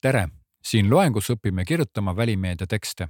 tere, 0.00 0.28
siin 0.62 0.90
loengus 0.90 1.30
õpime 1.34 1.64
kirjutama 1.66 2.16
välimeedia 2.16 2.66
tekste. 2.66 3.08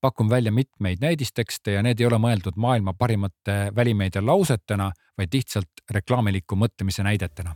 pakun 0.00 0.30
välja 0.30 0.52
mitmeid 0.52 0.98
näidistekste 1.00 1.72
ja 1.72 1.82
need 1.82 2.00
ei 2.00 2.06
ole 2.06 2.16
mõeldud 2.16 2.56
maailma 2.56 2.94
parimate 2.96 3.72
välimeedia 3.76 4.22
lausetena, 4.24 4.92
vaid 5.18 5.34
lihtsalt 5.34 5.84
reklaamiliku 5.90 6.56
mõtlemise 6.56 7.02
näidetena. 7.02 7.54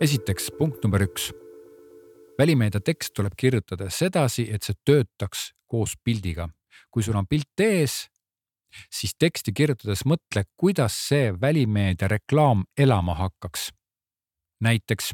esiteks 0.00 0.50
punkt 0.58 0.84
number 0.84 1.02
üks. 1.02 1.32
välimeedia 2.38 2.80
tekst 2.80 3.14
tuleb 3.14 3.32
kirjutada 3.36 3.90
sedasi, 3.90 4.50
et 4.52 4.62
see 4.62 4.74
töötaks 4.84 5.52
koos 5.66 5.96
pildiga. 6.04 6.48
kui 6.90 7.02
sul 7.02 7.16
on 7.16 7.26
pilt 7.26 7.60
ees, 7.60 8.10
siis 8.90 9.14
teksti 9.18 9.52
kirjutades 9.52 10.04
mõtle, 10.04 10.44
kuidas 10.56 11.08
see 11.08 11.32
välimeedia 11.40 12.08
reklaam 12.08 12.64
elama 12.78 13.14
hakkaks. 13.14 13.72
näiteks 14.60 15.12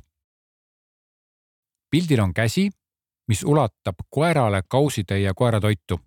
pildil 1.91 2.20
on 2.20 2.34
käsi, 2.34 2.70
mis 3.29 3.43
ulatab 3.45 3.95
koerale 4.11 4.62
kausitäie 4.69 5.33
koeratoitu. 5.37 6.01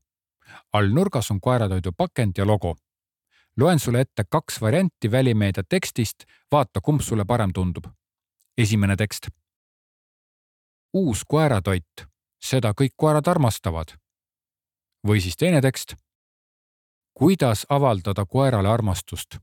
all 0.74 0.88
nurgas 0.88 1.32
on 1.32 1.41
koeratoidu 1.41 1.91
pakend 1.98 2.32
ja 2.38 2.48
logo. 2.48 2.76
loen 3.58 3.80
sulle 3.80 4.02
ette 4.02 4.24
kaks 4.30 4.62
varianti 4.62 5.12
välimeedia 5.12 5.63
tekstist, 5.70 6.24
vaata, 6.52 6.82
kumb 6.82 7.02
sulle 7.02 7.26
parem 7.26 7.54
tundub. 7.54 7.85
esimene 8.58 8.96
tekst. 8.96 9.27
uus 10.94 11.26
koeratoit, 11.27 12.08
seda 12.46 12.74
kõik 12.82 12.94
koerad 12.96 13.27
armastavad. 13.27 13.88
või 15.08 15.22
siis 15.22 15.38
teine 15.38 15.62
tekst 15.62 15.96
kuidas 17.23 17.66
avaldada 17.70 18.26
koerale 18.26 18.70
armastust? 18.70 19.38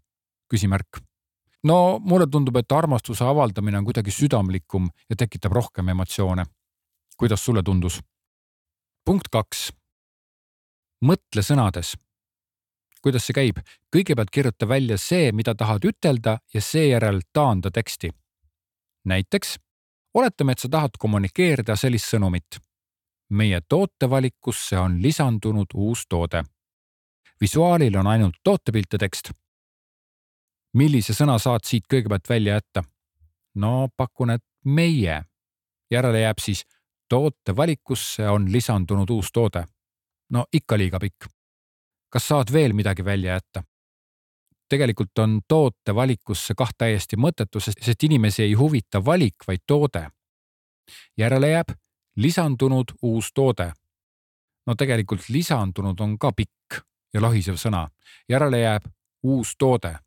küsimärk. 0.49 1.01
no 1.65 1.99
mulle 1.99 2.27
tundub, 2.27 2.57
et 2.57 2.73
armastuse 2.73 3.25
avaldamine 3.25 3.79
on 3.79 3.85
kuidagi 3.85 4.11
südamlikum 4.11 4.91
ja 5.11 5.17
tekitab 5.17 5.53
rohkem 5.53 5.89
emotsioone. 5.89 6.45
kuidas 7.17 7.45
sulle 7.45 7.63
tundus? 7.63 8.01
punkt 9.05 9.29
kaks. 9.33 9.73
mõtle 11.05 11.43
sõnades. 11.43 11.95
kuidas 13.03 13.27
see 13.27 13.39
käib? 13.41 13.65
kõigepealt 13.97 14.31
kirjuta 14.31 14.69
välja 14.69 14.99
see, 14.99 15.33
mida 15.33 15.55
tahad 15.55 15.85
ütelda 15.85 16.39
ja 16.55 16.61
seejärel 16.61 17.21
taanda 17.33 17.71
teksti. 17.71 18.11
näiteks 19.05 19.57
oletame, 20.15 20.53
et 20.53 20.59
sa 20.59 20.69
tahad 20.69 20.99
kommunikeerida 20.99 21.77
sellist 21.77 22.13
sõnumit. 22.13 22.61
meie 23.31 23.61
tootevalikusse 23.69 24.79
on 24.79 25.03
lisandunud 25.03 25.73
uus 25.75 26.07
toode 26.09 26.45
visuaalil 27.41 27.97
on 27.97 28.07
ainult 28.07 28.35
tootepilt 28.45 28.93
ja 28.93 28.99
tekst. 28.99 29.31
millise 30.75 31.13
sõna 31.13 31.39
saad 31.39 31.65
siit 31.65 31.85
kõigepealt 31.93 32.29
välja 32.29 32.55
jätta? 32.55 32.85
no 33.55 33.89
pakun, 33.97 34.31
et 34.31 34.45
meie. 34.65 35.23
järele 35.91 36.21
jääb 36.21 36.39
siis 36.39 36.65
tootevalikusse 37.09 38.29
on 38.29 38.53
lisandunud 38.53 39.11
uus 39.11 39.33
toode. 39.33 39.65
no 40.31 40.45
ikka 40.53 40.79
liiga 40.79 40.99
pikk. 41.01 41.27
kas 42.09 42.29
saad 42.29 42.53
veel 42.53 42.73
midagi 42.73 43.05
välja 43.05 43.33
jätta? 43.33 43.63
tegelikult 44.69 45.19
on 45.19 45.41
tootevalikusse 45.49 46.55
kah 46.55 46.71
täiesti 46.79 47.17
mõttetu, 47.17 47.61
sest 47.61 48.03
inimesi 48.03 48.43
ei 48.43 48.53
huvita 48.55 49.05
valik, 49.05 49.35
vaid 49.49 49.65
toode. 49.67 50.09
järele 51.19 51.51
jääb 51.51 51.73
lisandunud 52.17 52.93
uus 53.03 53.33
toode. 53.35 53.73
no 54.67 54.75
tegelikult 54.75 55.29
lisandunud 55.29 56.01
on 56.01 56.19
ka 56.19 56.33
pikk 56.33 56.90
ja 57.15 57.21
lohisev 57.21 57.57
sõna. 57.57 57.89
järele 58.29 58.61
jääb 58.61 58.83
uus 59.23 59.57
toode. 59.59 59.99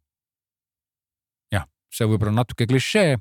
jah, 1.52 1.68
see 1.92 2.08
võib-olla 2.08 2.32
natuke 2.32 2.68
klišee, 2.68 3.18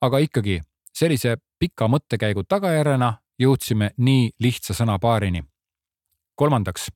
aga 0.00 0.18
ikkagi 0.18 0.60
sellise 0.92 1.36
pika 1.58 1.88
mõttekäigu 1.88 2.44
tagajärjena 2.48 3.16
jõudsime 3.38 3.92
nii 3.96 4.30
lihtsa 4.40 4.74
sõnapaarini. 4.74 5.42
kolmandaks. 6.34 6.90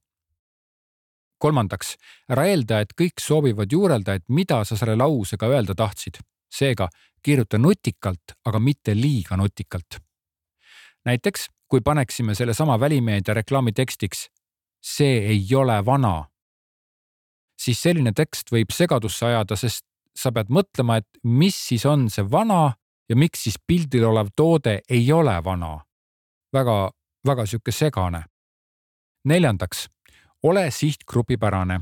kolmandaks, 1.38 1.96
ära 2.30 2.46
eelda, 2.46 2.80
et 2.80 2.92
kõik 3.00 3.18
soovivad 3.20 3.72
juurelda, 3.72 4.14
et 4.14 4.24
mida 4.28 4.64
sa 4.64 4.76
selle 4.76 4.96
lausega 4.96 5.46
öelda 5.46 5.74
tahtsid. 5.74 6.18
seega 6.52 6.88
kirjuta 7.22 7.58
nutikalt, 7.58 8.36
aga 8.44 8.58
mitte 8.58 8.94
liiga 8.94 9.36
nutikalt. 9.36 10.00
näiteks 11.04 11.48
kui 11.68 11.80
paneksime 11.80 12.34
sellesama 12.34 12.80
välimeedia 12.80 13.34
reklaami 13.34 13.72
tekstiks 13.72 14.28
see 14.82 15.18
ei 15.26 15.54
ole 15.54 15.84
vana. 15.84 16.28
siis 17.62 17.82
selline 17.82 18.10
tekst 18.12 18.50
võib 18.50 18.72
segadusse 18.74 19.26
ajada, 19.26 19.56
sest 19.56 19.84
sa 20.18 20.32
pead 20.34 20.48
mõtlema, 20.50 20.96
et 20.98 21.06
mis 21.22 21.54
siis 21.54 21.84
on 21.86 22.08
see 22.10 22.24
vana 22.30 22.72
ja 23.08 23.16
miks 23.16 23.44
siis 23.46 23.56
pildil 23.66 24.04
olev 24.08 24.32
toode 24.36 24.80
ei 24.88 25.12
ole 25.12 25.44
vana. 25.44 25.80
väga, 26.52 26.90
väga 27.26 27.46
sihuke 27.46 27.72
segane. 27.72 28.24
neljandaks, 29.24 29.88
ole 30.42 30.70
sihtgrupipärane. 30.70 31.80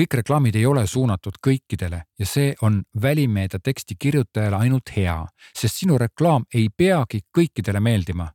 kõik 0.00 0.14
reklaamid 0.14 0.56
ei 0.56 0.66
ole 0.66 0.86
suunatud 0.86 1.34
kõikidele 1.46 2.02
ja 2.18 2.26
see 2.26 2.54
on 2.62 2.82
välimeedia 3.02 3.60
teksti 3.60 3.94
kirjutajale 3.98 4.56
ainult 4.56 4.96
hea, 4.96 5.26
sest 5.58 5.76
sinu 5.76 5.98
reklaam 5.98 6.44
ei 6.54 6.68
peagi 6.68 7.20
kõikidele 7.38 7.80
meeldima 7.80 8.32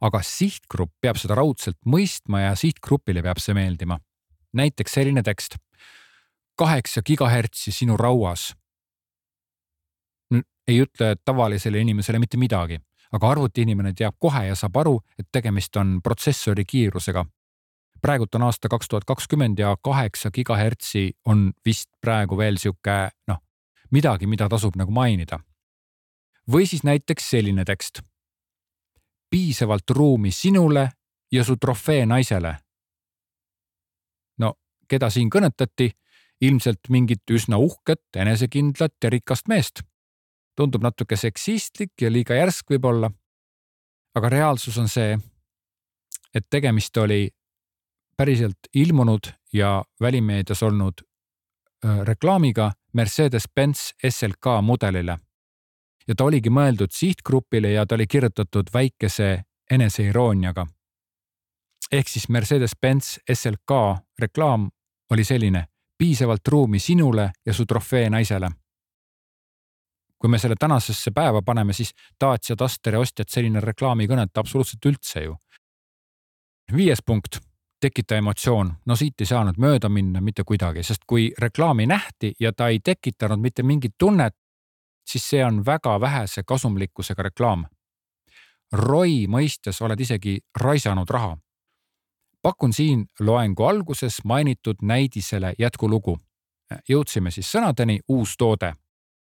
aga 0.00 0.20
sihtgrupp 0.22 0.92
peab 1.02 1.18
seda 1.18 1.36
raudselt 1.38 1.78
mõistma 1.86 2.44
ja 2.46 2.54
sihtgrupile 2.58 3.22
peab 3.22 3.40
see 3.42 3.54
meeldima. 3.54 3.98
näiteks 4.52 4.92
selline 4.92 5.22
tekst. 5.22 5.56
kaheksa 6.56 7.02
gigahertsi 7.02 7.72
sinu 7.72 7.96
rauas. 7.96 8.54
ei 10.68 10.82
ütle 10.82 11.16
tavalisele 11.24 11.80
inimesele 11.80 12.18
mitte 12.18 12.36
midagi, 12.36 12.78
aga 13.12 13.30
arvutiinimene 13.30 13.92
teab 13.94 14.14
kohe 14.18 14.46
ja 14.46 14.54
saab 14.54 14.76
aru, 14.76 15.00
et 15.18 15.28
tegemist 15.32 15.76
on 15.76 16.00
protsessori 16.02 16.64
kiirusega. 16.64 17.24
praegult 18.00 18.34
on 18.34 18.42
aasta 18.42 18.68
kaks 18.68 18.88
tuhat 18.88 19.04
kakskümmend 19.04 19.58
ja 19.58 19.76
kaheksa 19.82 20.30
gigahertsi 20.30 21.12
on 21.24 21.52
vist 21.66 21.88
praegu 22.00 22.36
veel 22.36 22.58
sihuke 22.58 23.10
noh, 23.26 23.42
midagi, 23.90 24.26
mida 24.26 24.48
tasub 24.48 24.76
nagu 24.76 24.90
mainida. 24.90 25.40
või 26.50 26.66
siis 26.66 26.84
näiteks 26.84 27.30
selline 27.30 27.64
tekst 27.64 28.07
piisavalt 29.30 29.90
ruumi 29.90 30.30
sinule 30.30 30.88
ja 31.32 31.44
su 31.44 31.56
trofee 31.56 32.06
naisele. 32.06 32.56
no 34.38 34.54
keda 34.88 35.10
siin 35.10 35.30
kõnetati? 35.30 35.90
ilmselt 36.40 36.86
mingit 36.88 37.30
üsna 37.34 37.58
uhket, 37.58 38.04
enesekindlat 38.16 38.94
ja 39.04 39.10
rikast 39.10 39.48
meest. 39.48 39.82
tundub 40.56 40.82
natuke 40.82 41.16
seksistlik 41.16 41.92
ja 42.00 42.12
liiga 42.12 42.34
järsk 42.34 42.70
võib-olla. 42.70 43.10
aga 44.14 44.28
reaalsus 44.28 44.78
on 44.78 44.88
see, 44.88 45.18
et 46.34 46.46
tegemist 46.50 46.96
oli 46.96 47.28
päriselt 48.16 48.70
ilmunud 48.74 49.32
ja 49.52 49.84
välimeedias 50.00 50.62
olnud 50.62 51.02
reklaamiga 52.04 52.72
Mercedes-Benz 52.92 53.92
SLK 54.10 54.62
mudelile 54.62 55.18
ja 56.08 56.14
ta 56.16 56.24
oligi 56.24 56.50
mõeldud 56.50 56.92
sihtgrupile 56.94 57.72
ja 57.72 57.86
ta 57.86 57.94
oli 57.94 58.06
kirjutatud 58.06 58.72
väikese 58.74 59.44
eneseirooniaga. 59.70 60.66
ehk 61.92 62.08
siis 62.08 62.28
Mercedes-Benz 62.28 63.18
SLK 63.34 63.70
reklaam 64.18 64.70
oli 65.10 65.24
selline, 65.24 65.64
piisavalt 65.98 66.48
ruumi 66.48 66.78
sinule 66.78 67.30
ja 67.46 67.54
su 67.54 67.66
trofee 67.66 68.10
naisele. 68.10 68.50
kui 70.18 70.30
me 70.30 70.38
selle 70.38 70.54
tänasesse 70.58 71.10
päeva 71.10 71.42
paneme, 71.42 71.72
siis 71.72 71.94
Dacia 72.20 72.56
Dusteri 72.58 72.96
ostjad 72.96 73.28
selline 73.28 73.60
reklaam 73.60 74.00
ei 74.00 74.06
kõneta 74.06 74.40
absoluutselt 74.40 74.86
üldse 74.86 75.20
ju. 75.20 75.36
viies 76.76 77.02
punkt 77.06 77.38
tekita 77.80 78.16
emotsioon, 78.16 78.72
no 78.86 78.96
siit 78.96 79.20
ei 79.20 79.26
saanud 79.26 79.58
mööda 79.58 79.88
minna 79.88 80.20
mitte 80.20 80.44
kuidagi, 80.44 80.82
sest 80.82 81.04
kui 81.06 81.32
reklaami 81.38 81.86
nähti 81.86 82.32
ja 82.40 82.52
ta 82.52 82.68
ei 82.68 82.80
tekitanud 82.84 83.38
mitte 83.38 83.62
mingit 83.62 83.94
tunnet, 83.98 84.34
siis 85.08 85.30
see 85.30 85.44
on 85.44 85.66
väga 85.66 86.00
vähese 86.00 86.42
kasumlikkusega 86.42 87.22
reklaam. 87.22 87.64
ROI 88.72 89.26
mõistes 89.26 89.80
oled 89.84 90.00
isegi 90.00 90.38
raisanud 90.60 91.10
raha. 91.10 91.36
pakun 92.42 92.72
siin 92.72 93.06
loengu 93.20 93.64
alguses 93.64 94.24
mainitud 94.24 94.76
näidisele 94.82 95.54
jätkulugu. 95.58 96.18
jõudsime 96.88 97.30
siis 97.30 97.52
sõnadeni 97.52 98.00
uus 98.08 98.34
toode. 98.38 98.72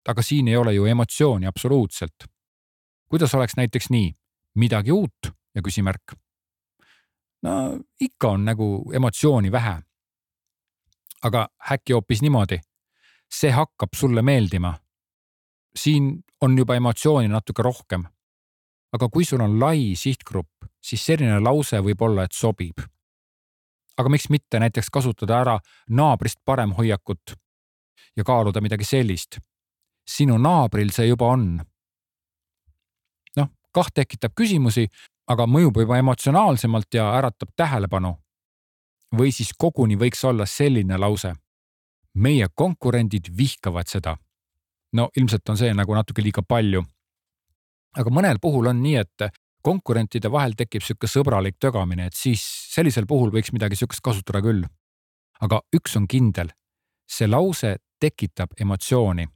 aga 0.09 0.23
siin 0.23 0.49
ei 0.49 0.57
ole 0.57 0.75
ju 0.75 0.85
emotsiooni 0.85 1.47
absoluutselt. 1.47 2.25
kuidas 3.09 3.35
oleks 3.35 3.57
näiteks 3.57 3.91
nii, 3.91 4.15
midagi 4.55 4.93
uut 4.93 5.33
ja 5.55 5.63
küsimärk? 5.63 6.15
no 7.43 7.79
ikka 8.01 8.29
on 8.29 8.45
nagu 8.45 8.93
emotsiooni 8.95 9.53
vähe. 9.53 9.83
aga 11.23 11.49
äkki 11.73 11.93
hoopis 11.93 12.23
niimoodi. 12.23 12.61
see 13.33 13.51
hakkab 13.51 13.89
sulle 13.95 14.23
meeldima 14.23 14.75
siin 15.77 16.25
on 16.41 16.59
juba 16.59 16.75
emotsiooni 16.75 17.29
natuke 17.29 17.63
rohkem. 17.63 18.05
aga 18.93 19.09
kui 19.09 19.25
sul 19.25 19.41
on 19.41 19.61
lai 19.61 19.95
sihtgrupp, 19.95 20.67
siis 20.83 21.05
selline 21.07 21.39
lause 21.41 21.79
võib 21.79 22.01
olla, 22.03 22.25
et 22.25 22.33
sobib. 22.33 22.81
aga 23.97 24.09
miks 24.09 24.29
mitte 24.31 24.59
näiteks 24.59 24.91
kasutada 24.91 25.41
ära 25.41 25.59
naabrist 25.89 26.39
parem 26.45 26.73
hoiakut. 26.73 27.35
ja 28.17 28.25
kaaluda 28.25 28.61
midagi 28.61 28.85
sellist. 28.85 29.39
sinu 30.09 30.39
naabril 30.39 30.91
see 30.91 31.07
juba 31.07 31.27
on. 31.27 31.61
noh, 33.37 33.49
kaht 33.73 33.95
tekitab 33.95 34.33
küsimusi, 34.35 34.89
aga 35.27 35.47
mõjub 35.47 35.79
juba 35.81 35.99
emotsionaalsemalt 35.99 36.95
ja 36.95 37.13
äratab 37.19 37.55
tähelepanu. 37.57 38.17
või 39.17 39.33
siis 39.33 39.53
koguni 39.59 39.97
võiks 39.97 40.25
olla 40.25 40.47
selline 40.47 40.99
lause. 40.99 41.35
meie 42.15 42.47
konkurendid 42.55 43.37
vihkavad 43.37 43.87
seda. 43.87 44.17
No 44.93 45.11
ilmselt 45.17 45.49
on 45.49 45.59
see 45.59 45.75
nagu 45.75 45.95
natuke 45.95 46.23
liiga 46.23 46.43
palju. 46.43 46.83
aga 47.97 48.11
mõnel 48.11 48.39
puhul 48.43 48.71
on 48.71 48.83
nii, 48.83 48.97
et 48.97 49.31
konkurentide 49.63 50.31
vahel 50.33 50.55
tekib 50.57 50.83
sihuke 50.83 51.09
sõbralik 51.11 51.59
tögamine, 51.61 52.07
et 52.07 52.17
siis 52.17 52.43
sellisel 52.75 53.07
puhul 53.07 53.33
võiks 53.35 53.53
midagi 53.53 53.77
sihukest 53.77 54.03
kasutada 54.03 54.43
küll. 54.43 54.65
aga 55.41 55.61
üks 55.77 55.97
on 55.97 56.07
kindel, 56.09 56.51
see 57.09 57.27
lause 57.29 57.77
tekitab 58.01 58.57
emotsiooni. 58.61 59.29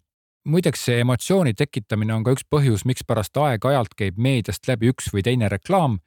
muideks 0.45 0.85
see 0.85 1.01
emotsiooni 1.01 1.55
tekitamine 1.55 2.15
on 2.15 2.25
ka 2.25 2.35
üks 2.37 2.45
põhjus, 2.51 2.85
mikspärast 2.85 3.37
aeg-ajalt 3.37 3.95
käib 3.97 4.19
meediast 4.19 4.69
läbi 4.69 4.93
üks 4.93 5.13
või 5.13 5.23
teine 5.23 5.49
reklaam, 5.49 5.99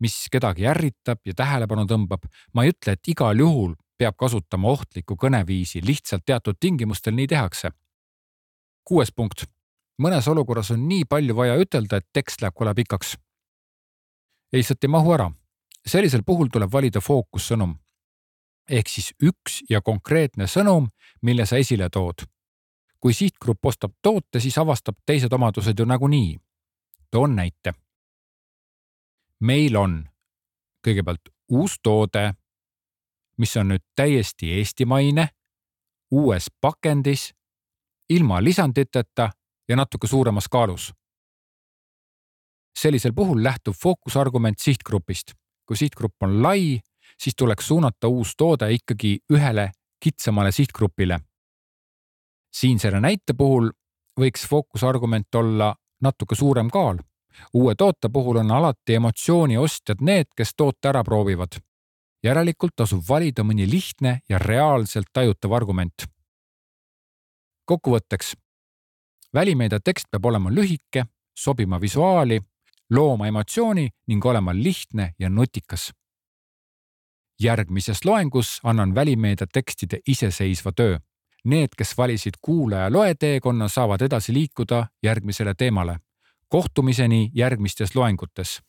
mis 0.00 0.26
kedagi 0.30 0.66
ärritab 0.66 1.20
ja 1.24 1.34
tähelepanu 1.34 1.86
tõmbab. 1.86 2.26
ma 2.54 2.64
ei 2.64 2.74
ütle, 2.74 2.92
et 2.92 3.08
igal 3.08 3.38
juhul 3.38 3.74
peab 3.98 4.16
kasutama 4.18 4.68
ohtlikku 4.68 5.16
kõneviisi, 5.16 5.82
lihtsalt 5.86 6.24
teatud 6.26 6.58
tingimustel 6.60 7.14
nii 7.14 7.26
tehakse. 7.30 7.70
Kuues 8.84 9.12
punkt. 9.12 9.44
mõnes 10.02 10.28
olukorras 10.28 10.70
on 10.70 10.88
nii 10.88 11.04
palju 11.04 11.36
vaja 11.36 11.56
ütelda, 11.56 11.96
et 11.96 12.06
tekst 12.12 12.42
läheb 12.42 12.54
kole 12.54 12.74
pikaks 12.74 13.16
lihtsalt 14.54 14.84
ei 14.84 14.88
mahu 14.88 15.12
ära. 15.12 15.30
sellisel 15.86 16.22
puhul 16.26 16.48
tuleb 16.52 16.72
valida 16.72 17.00
fookussõnum. 17.00 17.74
ehk 18.70 18.88
siis 18.88 19.12
üks 19.22 19.62
ja 19.70 19.80
konkreetne 19.80 20.46
sõnum, 20.46 20.88
mille 21.22 21.46
sa 21.46 21.56
esile 21.56 21.88
tood. 21.90 22.26
kui 23.00 23.12
sihtgrupp 23.14 23.66
ostab 23.66 23.92
toote, 24.02 24.40
siis 24.40 24.58
avastab 24.58 24.96
teised 25.06 25.32
omadused 25.32 25.78
ju 25.78 25.84
nagunii. 25.84 26.38
toon 27.10 27.36
näite. 27.36 27.72
meil 29.40 29.76
on 29.76 30.08
kõigepealt 30.86 31.28
uus 31.48 31.78
toode, 31.82 32.34
mis 33.38 33.56
on 33.56 33.68
nüüd 33.68 33.82
täiesti 33.96 34.52
eestimaine, 34.58 35.28
uues 36.10 36.50
pakendis, 36.60 37.34
ilma 38.10 38.44
lisanditeta 38.44 39.30
ja 39.68 39.76
natuke 39.76 40.06
suuremas 40.06 40.48
kaalus 40.48 40.92
sellisel 42.78 43.12
puhul 43.12 43.42
lähtub 43.44 43.74
fookusargument 43.82 44.58
sihtgrupist. 44.58 45.32
kui 45.66 45.76
sihtgrupp 45.76 46.22
on 46.22 46.42
lai, 46.42 46.80
siis 47.18 47.36
tuleks 47.36 47.68
suunata 47.68 48.08
uus 48.08 48.34
toode 48.36 48.72
ikkagi 48.72 49.18
ühele 49.32 49.70
kitsamale 50.00 50.52
sihtgrupile. 50.52 51.20
siin 52.54 52.78
selle 52.78 53.00
näite 53.00 53.32
puhul 53.32 53.70
võiks 54.20 54.48
fookusargument 54.48 55.34
olla 55.34 55.74
natuke 56.00 56.34
suurem 56.34 56.70
kaal. 56.70 56.98
uue 57.54 57.74
toote 57.74 58.08
puhul 58.08 58.36
on 58.36 58.50
alati 58.50 58.94
emotsiooni 58.94 59.56
ostjad 59.56 60.00
need, 60.00 60.26
kes 60.36 60.54
toote 60.56 60.88
ära 60.88 61.04
proovivad. 61.04 61.60
järelikult 62.24 62.76
tasub 62.76 63.04
valida 63.08 63.42
mõni 63.42 63.70
lihtne 63.70 64.20
ja 64.28 64.38
reaalselt 64.38 65.06
tajutav 65.12 65.52
argument. 65.52 66.13
Kokkuvõtteks. 67.64 68.34
välimeedia 69.34 69.80
tekst 69.84 70.06
peab 70.10 70.24
olema 70.24 70.50
lühike, 70.50 71.04
sobima 71.34 71.80
visuaali 71.80 72.40
looma 72.90 73.26
emotsiooni 73.26 73.88
ning 74.06 74.26
olema 74.26 74.54
lihtne 74.54 75.14
ja 75.18 75.28
nutikas. 75.28 75.92
järgmises 77.42 78.04
loengus 78.04 78.60
annan 78.64 78.94
välimeedia 78.94 79.46
tekstide 79.52 79.98
iseseisva 80.08 80.72
töö. 80.72 80.98
Need, 81.44 81.68
kes 81.76 81.96
valisid 81.98 82.34
kuulaja 82.40 82.92
loe 82.92 83.14
teekonna, 83.14 83.68
saavad 83.68 84.00
edasi 84.00 84.32
liikuda 84.32 84.86
järgmisele 85.02 85.54
teemale. 85.54 85.98
kohtumiseni 86.48 87.30
järgmistes 87.34 87.96
loengutes. 87.96 88.62